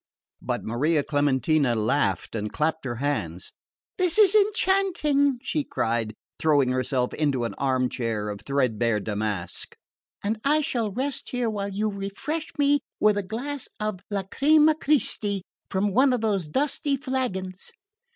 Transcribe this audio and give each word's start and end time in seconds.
But 0.41 0.63
Maria 0.63 1.03
Clementina 1.03 1.75
laughed 1.75 2.33
and 2.33 2.51
clapped 2.51 2.85
her 2.85 2.95
hands. 2.95 3.51
"This 3.99 4.17
is 4.17 4.33
enchanting," 4.33 5.37
she 5.43 5.63
cried, 5.63 6.15
throwing 6.39 6.69
herself 6.69 7.13
into 7.13 7.43
an 7.43 7.53
arm 7.59 7.87
chair 7.87 8.29
of 8.29 8.41
threadbare 8.41 8.99
damask, 8.99 9.77
"and 10.23 10.39
I 10.43 10.61
shall 10.61 10.91
rest 10.91 11.29
here 11.29 11.51
while 11.51 11.69
you 11.69 11.87
refresh 11.87 12.49
me 12.57 12.79
with 12.99 13.15
a 13.15 13.21
glass 13.21 13.69
of 13.79 13.99
Lacrima 14.09 14.73
Christi 14.81 15.43
from 15.69 15.93
one 15.93 16.13
of 16.13 16.21
those 16.21 16.49
dusty 16.49 16.95
flagons. 16.97 17.69